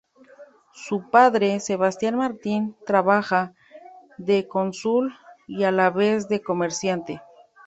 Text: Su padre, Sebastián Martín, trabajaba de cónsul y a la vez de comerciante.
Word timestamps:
Su 0.73 1.11
padre, 1.11 1.59
Sebastián 1.59 2.15
Martín, 2.15 2.75
trabajaba 2.87 3.53
de 4.17 4.47
cónsul 4.47 5.13
y 5.47 5.63
a 5.63 5.69
la 5.71 5.91
vez 5.91 6.27
de 6.27 6.41
comerciante. 6.41 7.21